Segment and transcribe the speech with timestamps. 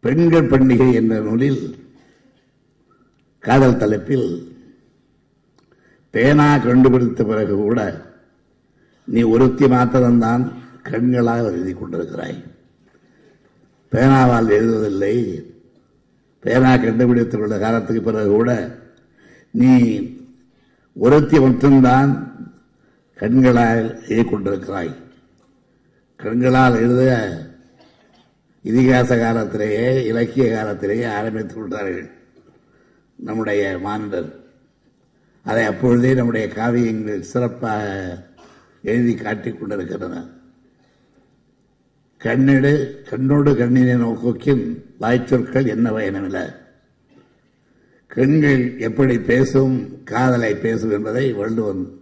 [0.00, 1.76] பெண்கள் பண்டிகை என்ற நூலில்
[3.38, 4.56] காதல் தலைப்பில்
[6.10, 8.06] பேனா கண்டுபிடித்த பிறகு கூட
[9.04, 12.42] நீ ஒருத்தி மாத்திரம்தான் கண்களால் எழுதி கொண்டிருக்கிறாய்.
[13.92, 15.42] பேனாவால் எழுதுவதில்லை.
[16.40, 18.78] பேனா கண்டுபிடித்துள்ள காலத்துக்கு பிறகு கூட
[19.50, 20.02] நீ
[20.94, 22.32] ஒருத்தி மட்டும்தான்
[23.14, 24.94] கண்களால் எழுதி கொண்டிருக்கிறாய்.
[26.16, 27.46] கண்களால் எழுத
[28.64, 32.10] இதிகாச காலத்திலேயே இலக்கிய காலத்திலேயே ஆரம்பித்து விட்டார்கள்
[33.16, 34.30] நம்முடைய மாநிலர்
[35.44, 38.26] அதை அப்பொழுதே நம்முடைய காவியங்கள் சிறப்பாக
[38.82, 40.24] எழுதி காட்டிக் கொண்டிருக்கின்றன.
[42.18, 44.64] கண்ணிடு கண்ணோடு கண்ணினை நோக்கின்
[45.00, 46.54] வாய்ச்சொற்கள் என்ன பயணமில்லை
[48.06, 52.00] கண்கள் எப்படி பேசும் காதலை பேசும் என்பதை வள்ளுவன்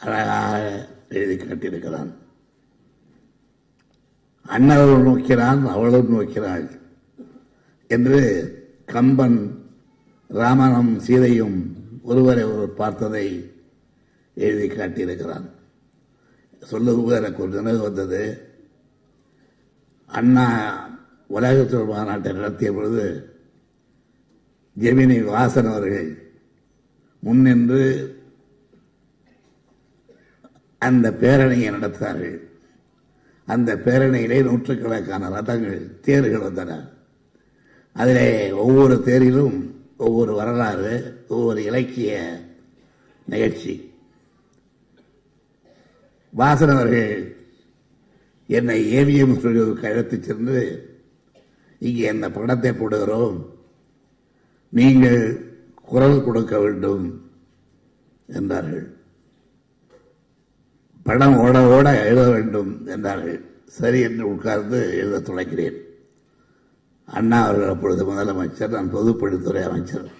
[0.00, 2.10] அழகாக எழுதி காட்டியிருக்கிறான்.
[4.46, 6.80] அண்ணவள் நோக்கிறான் அவளும் நோக்கிறாள்
[7.88, 8.20] என்று
[8.86, 9.66] கம்பன்
[10.28, 13.54] ராமனும் சீதையும் ஒருவரை ஒருவர் பார்த்ததை
[14.34, 15.50] எழுதி காட்டியிருக்கிறான்.
[16.60, 18.52] சொல்லுவது எனக்கு ஒரு நினைவு வந்தது.
[20.06, 20.46] அண்ணா
[21.30, 23.34] உலகத்தொழில் மாநாட்டை நடத்திய பொழுது
[24.80, 26.34] ஜெமினி வாசன் அவர்கள்
[27.20, 28.14] முன்னின்று
[30.78, 32.45] அந்த பேரணியை நடத்தினார்கள்
[33.46, 36.88] அந்த பேரணியிலே நூற்றுக்கணக்கான ரதங்கள் தேர்கள் வந்தன.
[37.92, 42.40] அதிலே ஒவ்வொரு தேரிலும் ஒவ்வொரு வரலாறு ஒவ்வொரு இலக்கிய
[43.24, 43.92] நிகழ்ச்சி.
[46.36, 47.36] வாசன் அவர்கள்
[48.46, 50.88] என்னை ஏவிஎம் ஸ்டுடியோவுக்கு அழைத்துச் சென்று
[51.78, 53.46] இங்கே இந்த படத்தை போடுகிறோம்?
[54.68, 55.50] நீங்கள்
[55.82, 57.30] குரல் கொடுக்க வேண்டும்
[58.26, 58.95] என்றார்கள்.
[61.06, 65.84] படம் ஓட ஓட எழுத வேண்டும் என்றார்கள் சரி என்று உட்கார்ந்து எழுத தொடங்கினேன்
[67.04, 70.10] அண்ணா அவர்கள் அப்பொழுது முதலமைச்சர் நான் பொதுப்பணித்துறை அமைச்சர்.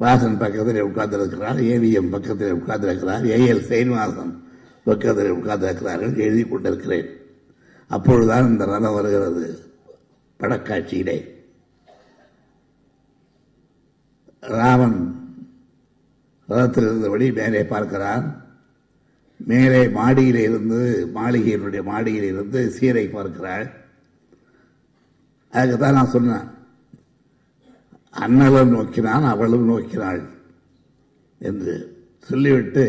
[0.00, 4.44] வாசன் பக்கத்தில் உட்கார்ந்திருக்கிறார் ஏவிஎம் பக்கத்தில் உட்கார்ந்திருக்கிறார் ஏஎல் சீனிவாசன்
[4.84, 7.08] பக்கத்தில் உட்கார்ந்திருக்கிறார்கள் எழுதி கொண்டிருக்கிறேன்.
[7.86, 9.58] அப்பொழுதுதான் இந்த ரதம் வருகிறது
[10.40, 11.28] படக்காட்சியிலே.
[14.40, 14.98] ராமன்
[16.48, 18.39] ரதத்தில் இருந்தபடி மேலே பார்க்கிறான்.
[19.48, 20.80] மேலே மாடியில் இருந்து
[21.14, 23.66] மாளிகையினுடைய மாடியில் இருந்து சீரை பார்க்கிறாள்.
[25.52, 26.48] அதுக்கு தான் நான் சொன்னேன்
[28.24, 30.20] அண்ணலும் நோக்கினான் அவளும் நோக்கினாள்
[31.40, 31.74] என்று
[32.28, 32.84] சொல்லிவிட்டு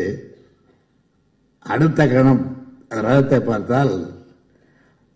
[1.72, 2.42] அடுத்த கணம்
[2.88, 3.94] அந்த ரகத்தை பார்த்தால்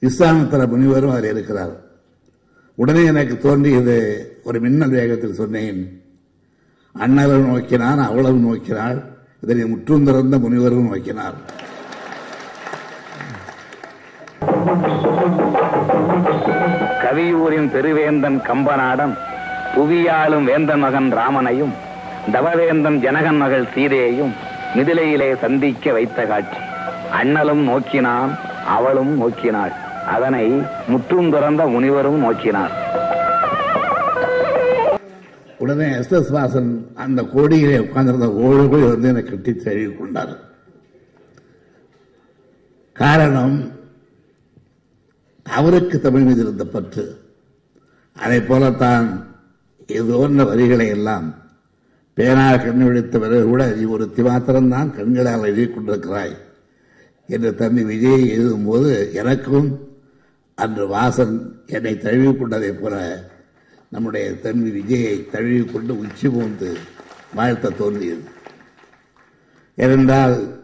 [0.02, 1.74] இஸ்லாமத்திர முனிவரும் அதில் இருக்கிறார்.
[2.78, 3.96] உடனே எனக்கு தோன்றியது
[4.44, 5.80] ஒரு மின்னல் வேகத்தில் சொன்னேன்
[6.94, 8.98] அண்ணலும் நோக்கினான் அவளும் நோக்கினாள்.
[9.42, 11.36] இதனை முற்றும் திறந்த முனிவரும் நோக்கினார்
[17.02, 19.14] கவியூரின் பெருவேந்தன் கம்பநாடன்
[19.74, 21.74] புவியாளும் வேந்தன் மகன் ராமனையும்
[22.32, 24.32] தவவேந்தன் ஜனகன் மகள் சீதையையும்
[24.76, 26.58] மிதிலையிலே சந்திக்க வைத்த காட்சி.
[27.22, 28.32] அண்ணலும் நோக்கினான்
[28.76, 29.74] அவளும் நோக்கினாள்.
[30.14, 30.46] அதனை
[30.88, 32.74] முற்றும் துறந்த முனிவரும் நோக்கினார்.
[35.58, 40.34] உடனே எஸ் எஸ் வாசன் அந்த கோடியிலே உட்கார்ந்திருந்த ஓடுகள் வந்து என்னை கட்டி தழுவி கொண்டார்.
[42.92, 43.56] காரணம்
[45.42, 47.04] அவருக்கு தமிழ் மீது இருந்த பற்று.
[48.16, 49.34] அதை போலத்தான்
[49.86, 51.34] இது வரிகளை எல்லாம்
[52.14, 56.34] பேனா கண் விழித்த பிறகு கூட நீ ஒரு மாத்திரம்தான் கண்களால் எழுதி கொண்டிருக்கிறாய்
[57.26, 59.68] என்று தம்பி விஜய் எழுதும்போது எனக்கும்
[60.54, 61.34] அன்று வாசன்
[61.66, 62.94] என்னை தழுவி கொண்டதைப் போல
[63.90, 66.76] நம்முடைய தம்பி விஜயை தழுவி கொண்டு உச்சி போந்து
[67.34, 68.22] வாழ்த்த தோன்றியது.
[69.76, 70.60] ஏனென்றால்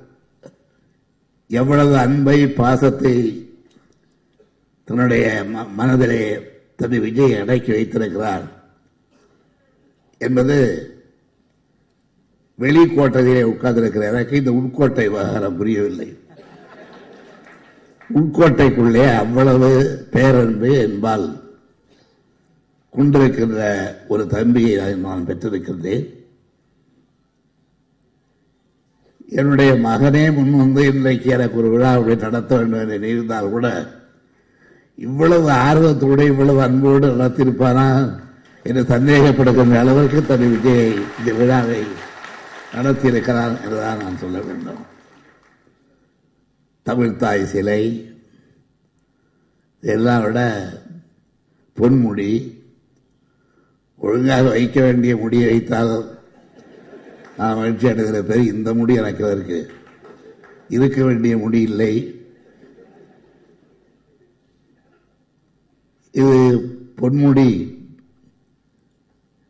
[1.49, 3.47] எவ்வளவு அன்பை பாசத்தை
[4.84, 6.38] தன்னுடைய ம- மனதிலே
[6.77, 8.43] தம்பி விஜய் அடக்கி வைத்திருக்கிறார்
[10.19, 10.87] என்பது
[12.59, 16.16] வெளிக்கோட்டையிலே உட்கார்ந்திருக்கிற எனக்கு இந்த உட்கோட்டை விவகாரம் புரியவில்லை.
[18.15, 21.41] உட்கோட்டைக்குள்ளே அவ்வளவு பேரன்பு என்பால்
[22.94, 23.60] கொண்டிருக்கின்ற
[24.09, 26.04] ஒரு தம்பியை நான் பெற்றிருக்கின்றேன்
[29.33, 33.66] என்னுடைய மகனே முன் வந்து இன்றைக்கு எனக்கு ஒரு விழாவை நடத்த வேண்டும் என்று இருந்தால் கூட
[34.98, 37.86] இவ்வளவு ஆர்வத்தோடு இவ்வளவு அன்போடு நடத்தியிருப்பானா
[38.65, 41.80] என்று சந்தேகப்படுகின்ற அளவிற்கு தன் விஜயை இந்த விழாவை
[42.74, 44.83] நடத்தியிருக்கிறான் என்றுதான் நான் சொல்ல வேண்டும்.
[46.86, 47.83] தமிழ்த்தாய் சிலை
[49.83, 50.41] இதெல்லாம் விட
[51.77, 52.30] பொன்முடி
[54.03, 56.19] ஒழுங்காக வைக்க வேண்டிய முடியை வைத்தால்
[57.37, 59.71] நான் மகிழ்ச்சி அடைகிற பேர் இந்த முடி எனக்கு இருக்கு.
[60.69, 62.21] இருக்க வேண்டிய முடி இல்லை.
[66.10, 66.59] இது
[67.03, 67.78] பொன்முடி.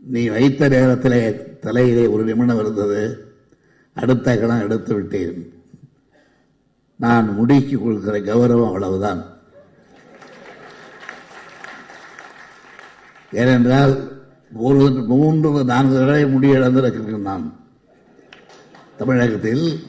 [0.00, 3.32] நீ வைத்த நேரத்திலே தலையிலே ஒரு நிமிடம் இருந்தது.
[3.94, 5.52] அடுத்த கணம் எடுத்து விட்டேன்.
[6.96, 9.24] நான் முடிக்கு கொடுக்கிற கௌரவம் அவ்வளவுதான்.
[13.32, 14.20] ஏனென்றால்
[14.54, 17.54] ஒரு மூன்று நான்கு தடவை முடி இழந்திருக்கிறேன் நான்.
[18.96, 19.86] தமிழகத்தில்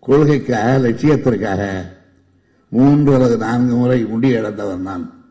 [0.00, 1.84] கொள்கைக்காக லட்சியத்திற்காக
[2.68, 5.24] மூன்று அல்லது நான்கு முறை முடி இழந்தவன் நான்.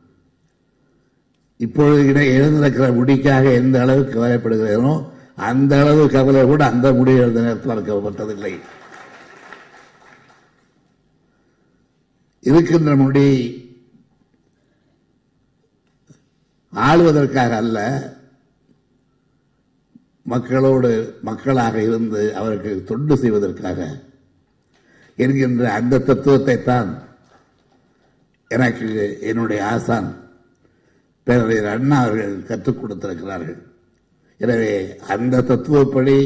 [1.58, 7.72] இப்பொழுது இட இழந்திருக்கிற முடிக்காக எந்த அளவுக்கு கவலைப்படுகிறேனோ அந்த அளவு கவலை கூட அந்த முடி இழந்த நேரத்தில்
[7.72, 8.60] இருக்கப்பட்டதில்லை
[12.42, 13.28] இருக்கின்ற முடி
[16.88, 17.80] ஆளுவதற்காக அல்ல
[20.26, 23.80] மக்களோடு மக்களாக இருந்து அவருக்கு தொண்டு செய்வதற்காக
[25.18, 26.90] என்கின்ற அந்த தத்துவத்தை தான்
[28.52, 28.88] எனக்கு
[29.20, 30.10] என்னுடைய ஆசான்
[31.28, 33.58] பேரறிஞர் அண்ணா அவர்கள் கற்றுக் கொடுத்திருக்கிறார்கள்.
[34.40, 34.72] எனவே
[35.08, 36.18] அந்த தத்துவப்படி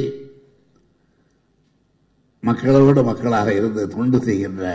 [2.44, 4.66] மக்களோடு மக்களாக இருந்து தொண்டு செய்கின்ற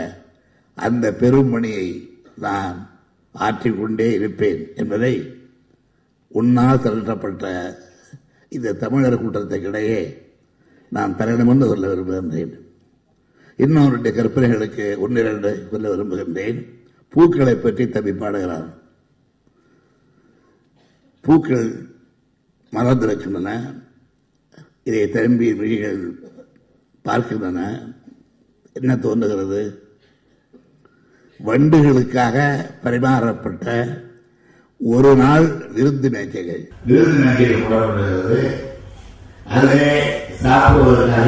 [0.77, 1.87] அந்த பெரும் பணியை
[2.35, 2.77] நான்
[3.35, 5.13] ஆற்றிக்கொண்டே இருப்பேன் என்பதை
[6.29, 7.45] உன்னால் திரட்டப்பட்ட
[8.49, 9.99] இந்த தமிழர் கூட்டத்துக்கிடையே
[10.89, 12.53] நான் தரணுமென்று சொல்ல விரும்புகின்றேன்.
[13.57, 14.85] இன்னொருடைய கற்பனைகளுக்கு
[15.17, 16.59] இரண்டு சொல்ல விரும்புகின்றேன்.
[17.09, 18.67] பூக்களை பற்றி தம்பி பாடுகிறான்
[21.21, 21.69] பூக்கள்
[22.71, 23.49] மலர்ந்திருக்கின்றன.
[24.83, 26.01] இதை திரும்பி விழிகள்
[27.05, 27.59] பார்க்கின்றன.
[28.73, 29.61] என்ன தோன்றுகிறது?
[31.39, 32.37] வண்டுகளுக்காக
[32.83, 33.67] பரிமாறப்பட்ட
[34.81, 36.61] ஒரு நாள் விருந்து மேஜைகள்.
[36.85, 38.37] விருந்து மேஜைகள் போடப்படுகிறது.
[39.45, 39.89] அதிலே
[40.43, 41.27] சாப்பிடுவதற்காக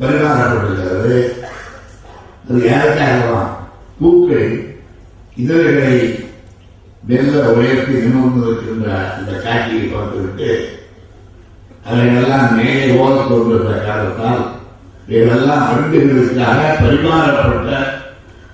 [0.00, 1.16] பரிமாறப்படுகிறது
[2.48, 3.50] அது யாருக்காகலாம்
[4.00, 4.72] பூக்கள்
[5.36, 6.22] இதழ்களை
[7.02, 10.48] மெல்ல உயர்த்தி நிமிர்ந்திருக்கின்ற அந்த காட்சியை பார்த்துவிட்டு
[11.84, 14.44] அவைகளெல்லாம் மேலே ஓத தோன்றுகிற காரணத்தால்
[15.08, 18.02] இவைகளெல்லாம் வண்டுகளுக்காக பரிமாறப்பட்ட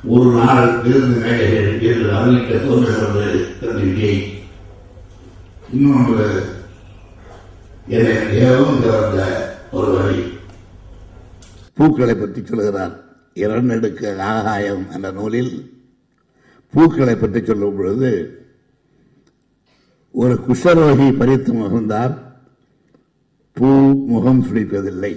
[0.02, 3.24] ஒரு நாள் விருந்து மேடைகள் என்று அருளிக்க தோன்றுகிறது
[3.62, 4.20] என்று விஜய்
[5.72, 6.26] இன்னொன்று
[7.86, 9.20] என்னை மிகவும் கவர்ந்த
[9.70, 10.22] ஒரு வழி.
[11.74, 12.94] பூக்களை பற்றி சொல்கிறார்
[13.34, 15.52] இரண்டெடுக்க ஆகாயம் என்ற நூலில்
[16.74, 18.10] பூக்களை பற்றி சொல்லும் பொழுது
[20.14, 22.14] ஒரு குஷரோகி பறித்து முகந்தால்
[23.54, 23.68] பூ
[24.12, 25.14] முகம் சுழிப்பதில்லை.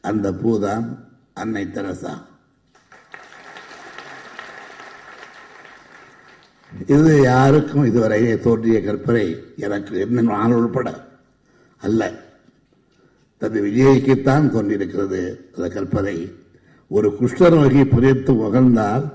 [0.00, 0.86] அந்த பூதான்
[1.34, 2.31] அன்னை தெரசா.
[6.98, 11.08] இது யாருக்கும் இதுவரையே தோன்றிய கற்பனை எனக்கு என்ன நான் உள்பட
[11.78, 12.12] அல்ல.
[13.38, 16.32] தம்பி விஜய்க்குத்தான் தோன்றியிருக்கிறது அந்த கற்பனை.
[16.88, 19.12] ஒரு குஷ்டரோகி புரித்து முகழ்ந்தால்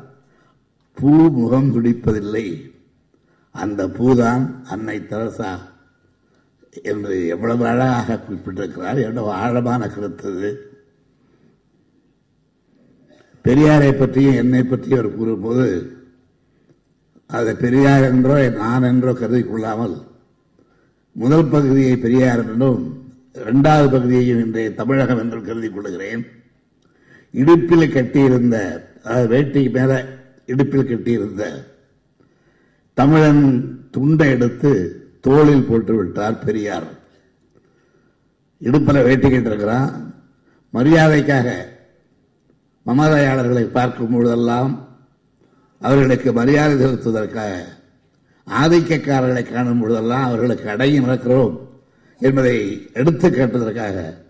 [0.94, 2.72] பூ முகம் துடிப்பதில்லை.
[3.52, 5.58] அந்த பூதான் அன்னை தரசா
[6.84, 9.00] என்று எவ்வளவு அழகாக குறிப்பிட்டிருக்கிறார்.
[9.02, 10.72] எவ்வளவு ஆழமான கருத்து இது.
[13.44, 15.97] பெரியாரை பற்றியும் என்னை பற்றியும் அவர் கூறும்போது
[17.30, 19.96] அதை பெரியார் என்றோ நான் என்றோ கருதி கொள்ளாமல்
[21.12, 26.26] முதல் பகுதியை பெரியார் என்றும் இரண்டாவது பகுதியையும் இன்றைய தமிழகம் என்றும் கருதி கொள்ளுகிறேன்
[27.32, 30.06] இடுப்பில் கட்டியிருந்த அதாவது வேட்டிக்கு மேல
[30.46, 31.44] இடுப்பில் கட்டியிருந்த
[32.94, 33.44] தமிழன்
[33.92, 34.72] துண்டை எடுத்து
[35.22, 36.88] தோளில் போட்டு விட்டார் பெரியார்.
[38.58, 39.92] இடுப்பில் வேட்டி கேட்டிருக்கிறான்.
[40.74, 41.48] மரியாதைக்காக
[42.86, 44.87] மமதையாளர்களை பார்க்கும் பொழுதெல்லாம்
[45.80, 47.64] அவர்களுக்கு மரியாதை செலுத்துவதற்காக
[48.48, 51.58] ஆதிக்கக்காரர்களை காணும் பொழுதெல்லாம் அவர்களுக்கு அடங்கி நடக்கிறோம்
[52.20, 54.26] என்பதை எடுத்து காட்டுவதற்காக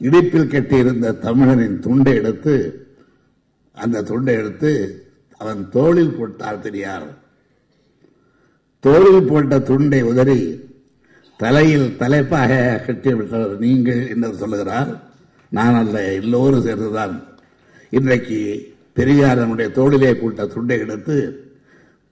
[0.00, 2.54] இடிப்பில் கட்டியிருந்த தமிழனின் துண்டை எடுத்து
[3.72, 4.72] அந்த துண்டை எடுத்து
[5.38, 7.06] அவன் தோளில் போட்டார் தெரியார்.
[8.80, 10.40] தோளில் போட்ட துண்டை உதறி
[11.36, 14.90] தலையில் தலைப்பாக கட்டிவிட்டவர் நீங்கள் என்று சொல்லுகிறார்.
[15.50, 17.24] நான் அல்ல எல்லோரும் சேர்ந்துதான்.
[17.90, 18.40] இன்றைக்கு
[18.96, 21.16] பெரியார் தன்னுடைய தோளிலே போட்ட துண்டை எடுத்து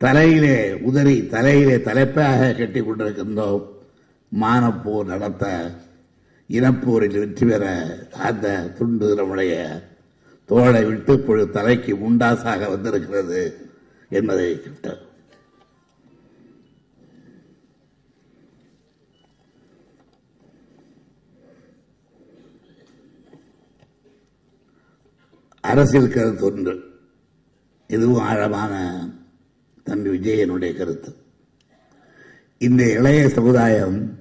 [0.00, 3.62] தலையிலே உதறி தலையிலே தலைப்பாக கட்டி கொண்டிருக்கின்றோம்
[4.32, 5.44] மானப்போர் நடத்த
[6.50, 7.64] இனப்போரில் வெற்றி பெற
[8.28, 8.46] அந்த
[8.78, 9.52] துண்டு நம்முடைய
[10.50, 13.42] தோளை விட்டு இப்பொழுது தலைக்கு முண்டாசாக வந்திருக்கிறது
[14.10, 15.02] என்பதை கேட்டோம்.
[25.62, 26.80] அரசியல் கருத்து ஒன்று
[27.88, 28.72] இதுவும் ஆழமான
[29.82, 31.16] தம்பி விஜயனுடைய கருத்து.
[32.58, 34.18] இந்த இளைய சமுதாயம்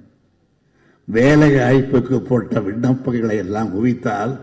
[1.04, 4.40] வேலை வாய்ப்புக்கு போட்ட விண்ணப்பங்களை எல்லாம் குவித்தால்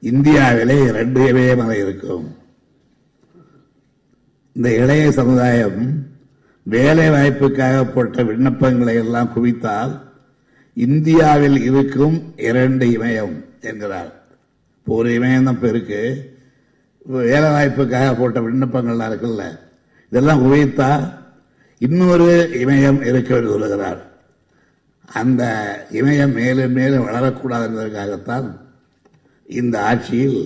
[0.00, 2.36] இந்தியாவிலே இரண்டு இமயமலை இருக்கும்.
[4.52, 6.04] இந்த இளைய சமுதாயம்
[6.62, 10.00] வேலை வாய்ப்புக்காக போட்ட விண்ணப்பங்களை எல்லாம் குவித்தால்
[10.74, 14.25] இந்தியாவில் இருக்கும் இரண்டு இமயம் என்கிறார்.
[14.86, 16.00] ஒரு இமயம் தான் பெருக்கு
[17.06, 19.44] வேலை வாய்ப்புக்காக போட்ட விண்ணப்பங்கள்லாம் இருக்குல்ல.
[20.12, 20.90] இதெல்லாம் உபயோகித்தா
[21.78, 22.28] இன்னொரு
[22.62, 24.00] இமயம் இருக்க சொல்லுகிறார்.
[25.20, 25.42] அந்த
[25.90, 28.46] இமயம் மேலும் மேலும் வளரக்கூடாது என்பதற்காகத்தான்
[29.48, 30.40] இந்த ஆட்சியில்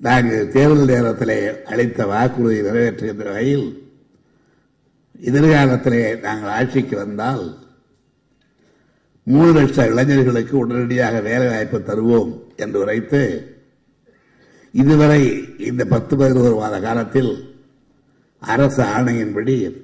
[0.00, 3.68] நாங்கள் தேர்தல் நேரத்திலே அளித்த வாக்குறுதி நிறைவேற்றுகின்ற வகையில்
[5.28, 7.44] எதிர்காலத்திலே நாங்கள் ஆட்சிக்கு வந்தால்
[9.28, 13.22] மூணு லட்சம் இளைஞர்களுக்கு உடனடியாக வேலை வாய்ப்பு தருவோம் என்று உரைத்து
[14.72, 17.56] இதுவரை இந்த பத்து பதினோரு மாத காலத்தில்
[18.40, 19.80] அரசு ஆணையின்படி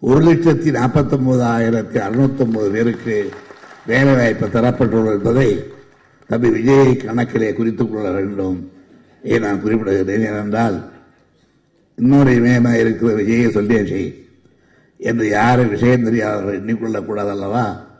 [0.00, 3.28] ஒரு லட்சத்தி நாற்பத்தி ஒன்பதாயிரத்தி அறுநூத்தி ஒன்பது பேருக்கு
[3.86, 5.64] வேலை வாய்ப்பு தரப்பட்டுள்ளது என்பதை
[6.28, 8.72] தம்பி விஜயை கணக்கிலே குறித்துக் கொள்ள வேண்டும்.
[9.22, 10.92] ஏன் நான் குறிப்பிடுகிறேன் ஏனென்றால்
[11.96, 14.14] இன்னொரு இமயமாக இருக்கிற விஜயை சொல்லியாச்சு.
[14.96, 17.92] என்று யாரும் விஷயம் தெரியாதவர்கள் எண்ணிக்கொள்ளக்கூடாது அல்லவா?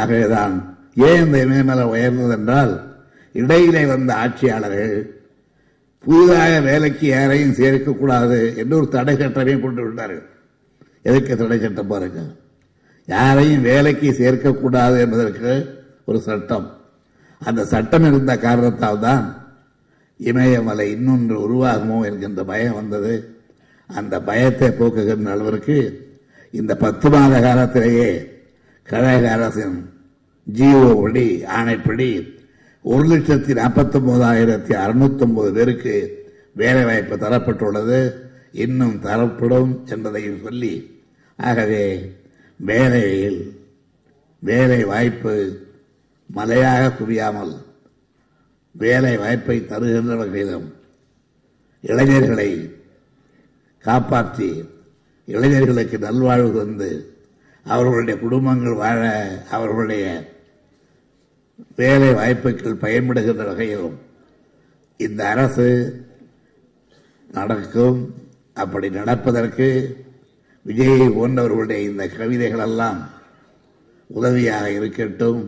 [0.00, 0.54] ஆகவேதான்
[1.06, 2.72] ஏன் இந்த இமயமலை உயர்ந்தது என்றால்
[3.34, 4.96] இடையிலே வந்த ஆட்சியாளர்கள்
[6.04, 10.24] புதிதாக வேலைக்கு யாரையும் சேர்க்கக்கூடாது என்று ஒரு தடை சட்டமே கொண்டு விட்டார்கள்.
[11.08, 12.20] எதுக்கு தடை சட்டம் பாருங்க.
[13.08, 15.52] யாரையும் வேலைக்கு சேர்க்கக்கூடாது என்பதற்கு
[16.08, 16.66] ஒரு சட்டம்.
[17.42, 19.24] அந்த சட்டம் இருந்த காரணத்தால் தான்
[20.20, 23.14] இமயமலை இன்னொன்று உருவாகுமோ என்கின்ற பயம் வந்தது.
[23.90, 25.76] அந்த பயத்தை போக்குகின்ற அளவிற்கு
[26.54, 28.08] இந்த பத்து மாத காலத்திலேயே
[28.86, 29.78] கழக அரசின்
[30.54, 32.08] ஜிஓபடி ஆணைப்படி
[32.82, 35.94] ஒரு லட்சத்தி நாற்பத்தொம்போதாயிரத்தி அறுநூத்தொம்பது பேருக்கு
[36.54, 38.12] வேலைவாய்ப்பு தரப்பட்டுள்ளது.
[38.52, 41.00] இன்னும் தரப்படும் என்பதையும் சொல்லி
[41.36, 42.14] ஆகவே
[42.56, 43.40] வேலையில்
[44.38, 45.34] வேலை வாய்ப்பு
[46.34, 47.54] மலையாக குவியாமல்
[48.72, 50.74] வேலை வாய்ப்பை தருகின்ற வகையிலும்
[51.80, 52.50] இளைஞர்களை
[53.84, 54.64] காப்பாற்றி
[55.24, 57.15] இளைஞர்களுக்கு நல்வாழ்வு தந்து
[57.74, 59.00] அவர்களுடைய குடும்பங்கள் வாழ
[59.50, 60.04] அவர்களுடைய
[61.76, 63.96] வேலை வாய்ப்புகள் பயன்படுகின்ற வகையிலும்
[64.96, 65.68] இந்த அரசு
[67.36, 67.98] நடக்கும்.
[68.62, 69.68] அப்படி நடப்பதற்கு
[70.66, 73.00] விஜயை போன்றவர்களுடைய இந்த கவிதைகளெல்லாம்
[74.10, 75.40] உதவியாக இருக்கட்டும்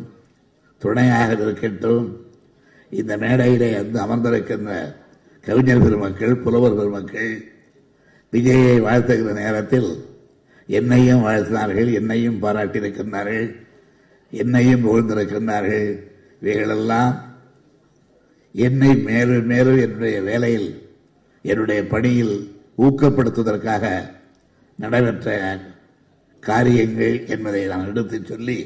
[0.82, 2.06] துணையாக இருக்கட்டும்.
[2.90, 4.72] இந்த மேடையிலே வந்து அமர்ந்திருக்கின்ற
[5.46, 7.32] கவிஞர் பெருமக்கள் புலவர் பெருமக்கள்
[8.32, 9.90] விஜயை வாழ்த்துகிற நேரத்தில்
[10.68, 13.48] என்னையும் வாழ்த்தினார்கள் என்னையும் பாராட்டியிருக்கின்றார்கள்
[14.30, 15.88] என்னையும் புகழ்ந்திருக்கின்றார்கள்.
[16.40, 17.12] இவைகளெல்லாம்
[18.52, 20.70] என்னை மேலும் மேலும் என்னுடைய வேலையில்
[21.42, 22.36] என்னுடைய பணியில்
[22.78, 23.84] ஊக்கப்படுத்துவதற்காக
[24.78, 25.58] நடைபெற்ற
[26.40, 28.58] காரியங்கள் என்பதை நான் எடுத்துச் சொல்லி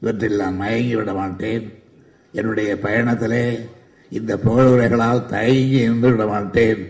[0.00, 1.66] இவற்றில் நான் மயங்கிவிட மாட்டேன்.
[2.32, 3.44] என்னுடைய பயணத்திலே
[4.10, 6.82] இந்த புகழுரைகளால் தயங்கி நின்று விட மாட்டேன்.